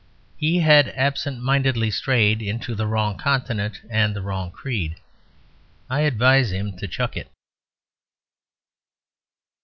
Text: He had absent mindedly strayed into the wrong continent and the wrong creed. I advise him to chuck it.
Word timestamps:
He 0.35 0.61
had 0.61 0.89
absent 0.95 1.43
mindedly 1.43 1.91
strayed 1.91 2.41
into 2.41 2.73
the 2.73 2.87
wrong 2.87 3.19
continent 3.19 3.81
and 3.87 4.15
the 4.15 4.21
wrong 4.23 4.49
creed. 4.49 4.95
I 5.91 5.99
advise 5.99 6.51
him 6.51 6.75
to 6.77 6.87
chuck 6.87 7.15
it. 7.15 7.27